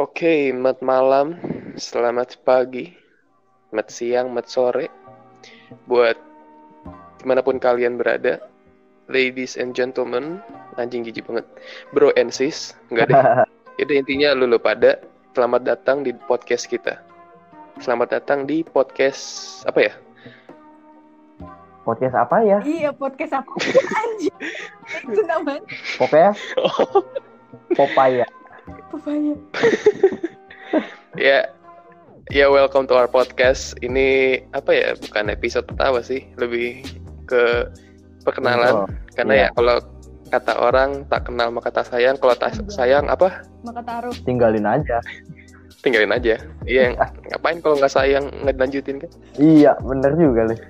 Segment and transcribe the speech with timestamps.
[0.00, 1.36] Oke, mat malam,
[1.76, 2.88] selamat pagi,
[3.68, 4.88] mat siang, mat sore,
[5.84, 6.16] buat
[7.20, 8.40] di mana pun kalian berada,
[9.12, 10.40] ladies and gentlemen,
[10.80, 11.44] anjing jijik banget,
[11.92, 13.20] bro and sis, enggak deh,
[13.76, 14.96] itu intinya lu, lu pada,
[15.36, 17.04] selamat datang di podcast kita,
[17.76, 19.20] selamat datang di podcast
[19.68, 19.92] apa ya?
[21.84, 22.64] Podcast apa ya?
[22.64, 23.52] Iya, podcast apa?
[24.00, 24.36] Anjing.
[25.12, 25.60] Itu namanya
[26.00, 26.32] Pokoknya
[27.76, 28.24] Popaya.
[28.90, 29.34] Papaya.
[31.18, 31.42] Ya,
[32.30, 33.74] ya welcome to our podcast.
[33.82, 34.88] Ini apa ya?
[34.94, 36.86] Bukan episode pertama sih, lebih
[37.26, 37.66] ke
[38.22, 38.86] perkenalan.
[38.86, 39.46] Oh, Karena iya.
[39.50, 39.76] ya kalau
[40.30, 42.14] kata orang tak kenal maka tak sayang.
[42.16, 42.62] Kalau tak Iya.
[42.72, 43.42] sayang apa?
[43.66, 44.14] Maka taruh.
[44.22, 45.02] Tinggalin aja.
[45.82, 46.38] Tinggalin aja.
[46.64, 46.94] Iya,
[47.34, 49.10] ngapain kalau nggak sayang nggak dilanjutin kan?
[49.36, 50.60] Iya, bener juga nih.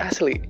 [0.00, 0.40] Asli.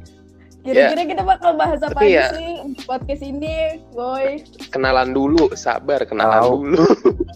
[0.67, 3.55] Kira-kira kita bakal bahas apa Tapi aja ya- sih di podcast ini,
[3.91, 4.43] boy?
[4.69, 6.53] Kenalan dulu, sabar kenalan Tahu.
[6.61, 6.85] dulu.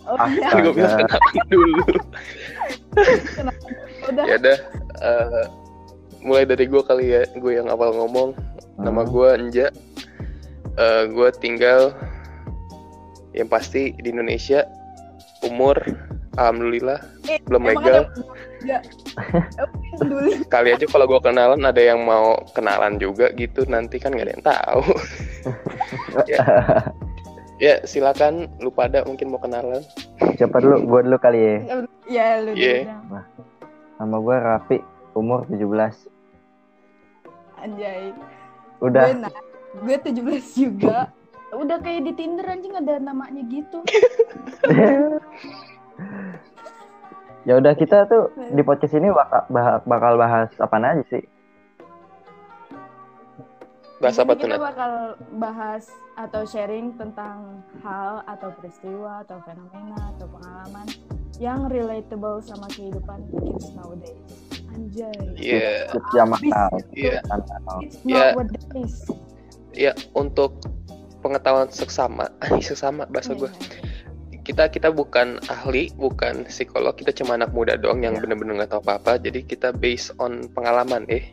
[0.04, 0.34] Oh Astaga.
[0.34, 1.82] iya, Gue bilang kenalan dulu.
[4.06, 4.24] udah.
[4.26, 4.58] ya udah.
[5.00, 5.44] eh,
[6.20, 8.34] mulai dari gue kali ya, gue yang awal ngomong.
[8.76, 9.08] Nama Hmm.
[9.08, 9.66] gue Enja.
[10.72, 11.92] Eh, gue tinggal
[13.30, 14.66] yang pasti di Indonesia.
[15.42, 15.76] Umur,
[16.34, 18.10] alhamdulillah Eh, belum legal.
[18.60, 18.84] ada-.
[20.52, 24.34] Kali aja kalau gue kenalan ada yang mau kenalan juga gitu nanti kan gak ada
[24.34, 24.82] yang tahu.
[26.30, 26.38] ya.
[27.58, 29.82] ya silakan lu pada mungkin mau kenalan.
[30.38, 30.76] Siapa dulu?
[30.86, 31.56] Gue dulu kali ya.
[32.08, 32.74] Ya, lu Iya.
[32.86, 33.04] dulu dong.
[34.00, 34.78] Nama gue Raffi,
[35.12, 36.08] umur 17.
[37.60, 38.16] Anjay.
[38.80, 39.12] Udah.
[39.12, 39.32] Gue, nah,
[39.84, 41.12] gue 17 juga.
[41.60, 43.82] Udah kayak di Tinder anjing ada namanya gitu.
[47.42, 49.42] ya udah kita tuh di podcast ini bakal,
[49.86, 51.24] bakal bahas apa aja sih?
[54.00, 54.92] Bahas apa tuh kita bakal
[55.36, 55.84] bahas
[56.16, 60.88] atau sharing tentang hal atau peristiwa atau fenomena atau pengalaman
[61.36, 64.16] yang relatable sama kehidupan kids nowadays.
[64.70, 65.12] Anjay.
[65.36, 66.72] Iya, yang mahal.
[66.96, 67.20] iya,
[67.84, 68.32] It's Ya.
[68.32, 68.94] nowadays.
[69.76, 70.60] iya untuk
[71.20, 73.52] pengetahuan seksama, Ih, sesama bahasa gue.
[74.50, 78.26] Kita kita bukan ahli, bukan psikolog, kita cuma anak muda doang yang Iya.
[78.26, 79.22] bener-bener nggak tahu apa-apa.
[79.22, 81.30] Jadi kita based on pengalaman eh.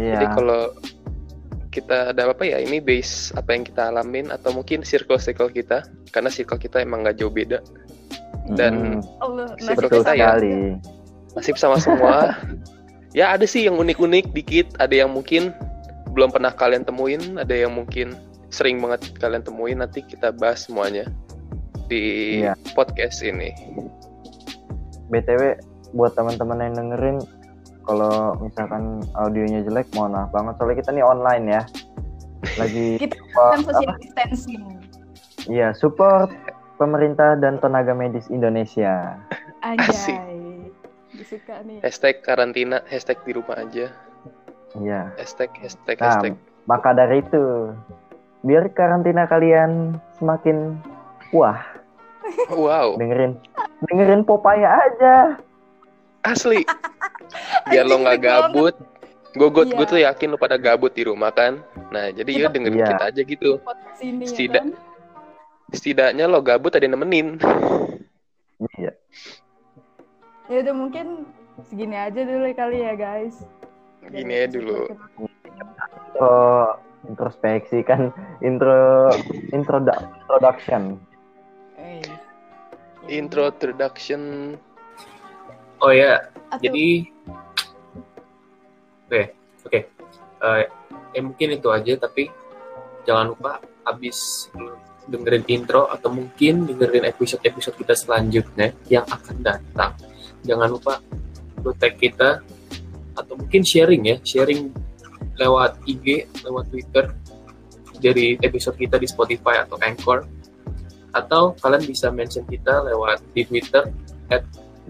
[0.00, 0.16] Iya.
[0.16, 0.72] Jadi kalau
[1.68, 6.32] kita ada apa ya, ini base apa yang kita alamin atau mungkin circle-circle kita, karena
[6.32, 7.60] circle kita emang nggak jauh beda.
[8.56, 10.36] dan- Hmm, Allah, Circle betul kita ya.
[11.32, 12.36] Nasib sama semua.
[13.18, 15.48] ya ada sih yang unik-unik dikit, ada yang mungkin
[16.12, 18.12] belum pernah kalian temuin, ada yang mungkin
[18.52, 19.80] sering banget kalian temuin.
[19.80, 21.08] Nanti kita bahas semuanya
[21.86, 22.02] di
[22.40, 22.54] Iya.
[22.72, 23.52] podcast ini.
[25.06, 25.60] BTW
[25.92, 27.18] buat teman-teman yang dengerin
[27.84, 31.62] kalau misalkan audionya jelek mohon maaf banget soalnya kita nih online ya.
[32.56, 34.62] Lagi Kita kan social distancing.
[35.44, 36.32] Iya, support
[36.74, 39.20] pemerintah dan tenaga medis Indonesia.
[39.60, 40.16] Asik.
[40.16, 40.72] Anjay.
[41.14, 41.78] Disuka nih.
[41.78, 43.92] Hashtag karantina, hashtag di rumah aja,
[44.74, 45.14] Iya.
[45.14, 46.34] hashtag hashtag Nah, hashtag.
[46.64, 47.70] maka dari itu,
[48.42, 50.74] biar karantina kalian semakin
[51.30, 51.60] wah,
[52.50, 53.36] Wow, dengerin
[53.84, 55.36] dengerin Popaya aja.
[56.24, 56.64] asli.
[57.68, 58.74] Biar lo nggak gabut.
[59.34, 59.84] Gue gue Iya.
[59.84, 61.60] tuh yakin lo pada gabut di rumah kan.
[61.90, 62.88] Nah jadi ya dengerin Iya.
[62.94, 63.50] kita aja gitu.
[63.60, 64.68] Podcast ini ya Setidak- kan?
[65.74, 67.36] Setidaknya lo gabut ada yang nemenin.
[68.78, 68.92] Iya.
[70.46, 71.28] Ya udah mungkin
[71.66, 73.42] segini aja dulu kali ya guys.
[74.06, 74.88] Gini aja dulu.
[76.14, 76.36] Intro
[77.04, 79.12] introspeksi kan intro
[79.52, 80.96] intro introduction.
[83.08, 83.20] Eh.
[83.20, 84.54] Introduction.
[85.82, 87.04] Oh ya, Atau- jadi
[89.04, 89.22] oke,
[89.68, 89.80] oke.
[90.44, 90.64] Eh,
[91.14, 92.28] ya mungkin itu aja tapi
[93.04, 94.48] jangan lupa habis
[95.04, 99.92] dengerin intro atau mungkin dengerin episode-episode kita selanjutnya yang akan datang.
[100.44, 101.00] Jangan lupa
[101.60, 102.40] lu tag kita
[103.14, 104.72] atau mungkin sharing ya, sharing
[105.36, 107.12] lewat IG, lewat Twitter
[108.00, 110.24] dari episode kita di Spotify atau Anchor
[111.14, 113.86] atau kalian bisa mention kita lewat di Twitter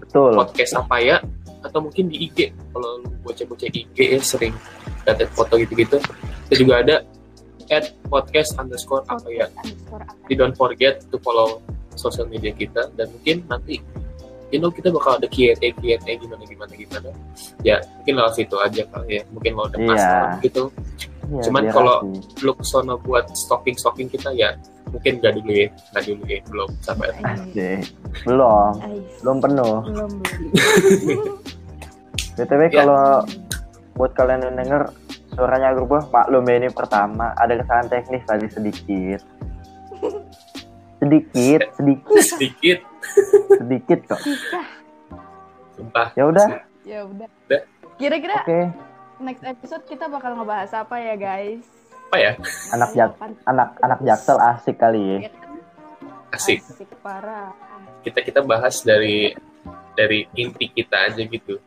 [0.01, 0.33] Betul.
[0.35, 1.17] podcast apa ya
[1.61, 4.53] atau mungkin di IG kalau lu bocah-bocah IG ya sering
[5.05, 5.97] lihat foto gitu-gitu.
[6.49, 6.95] Kita juga ada
[7.73, 9.49] at podcast underscore apa ya
[10.29, 11.61] jadi don't forget to follow
[11.97, 13.81] sosial media kita dan mungkin nanti
[14.53, 17.09] you know kita bakal ada Q&A Q&A gimana gimana gimana.
[17.65, 19.23] Ya mungkin lewat situ aja kali ya.
[19.33, 19.87] Mungkin ada Iya.
[19.89, 20.63] masalah gitu.
[21.25, 22.01] Iya, Cuman kalau-
[22.45, 24.53] lu ke sana buat stalking stalking kita ya
[24.87, 27.81] mungkin gak dulu ya gak dulu ya belum sabar Asik.
[28.23, 28.71] belum
[29.21, 29.77] belum penuh.
[29.83, 31.35] Belum belum.
[32.35, 32.83] BTW Ya.
[32.83, 33.23] kalau
[33.93, 34.81] buat kalian yang denger
[35.31, 39.21] suaranya berubah maklum ya ini pertama ada kesalahan teknis tadi sedikit
[40.99, 42.79] sedikit sedikit sedikit
[43.55, 44.21] sedikit kok
[45.71, 46.47] sumpah ya udah
[46.85, 47.25] Ya udah.
[47.49, 47.61] Udah.
[47.97, 48.61] Kira-kira oke
[49.17, 51.65] next episode kita bakal ngebahas apa ya guys?
[52.05, 52.31] Apa ya?
[52.71, 53.11] Anak jak
[53.43, 55.17] anak anak jaksel asik kali ya.
[55.19, 55.49] Ya kan?
[56.31, 56.59] asik.
[56.61, 57.51] Asik parah.
[58.01, 59.33] kita kita bahas dari
[59.93, 61.57] dari inti kita aja gitu.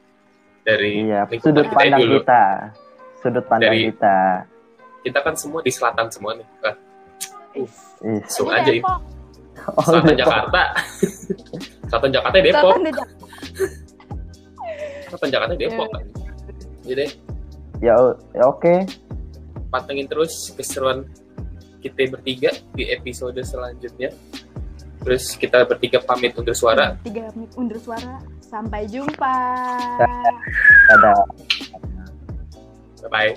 [0.62, 2.14] Dari iya sudut kita pandang dulu.
[2.16, 2.42] kita.
[3.18, 4.16] Sudut pandang Dari- kita.
[4.98, 6.46] kita kan semua di selatan semua nih.
[6.60, 6.76] Ah.
[7.54, 7.70] Ih,
[8.22, 8.98] langsung Ini aja Depok.
[9.68, 10.20] oh, selatan Depok.
[10.22, 10.62] Jakarta.
[11.88, 12.74] Selatan Jakarta Depok.
[15.08, 15.54] Selatan Jakarta.
[15.56, 16.04] Depok kan?
[16.84, 17.04] Jadi
[17.80, 18.74] ya, o- ya oke
[19.68, 21.04] pantengin terus keseruan
[21.78, 24.10] kita bertiga di episode selanjutnya
[25.04, 28.18] terus kita bertiga pamit undur suara Tiga menit undur suara.
[28.42, 29.36] Sampai jumpa.
[30.88, 31.20] dadah
[33.04, 33.32] bye bye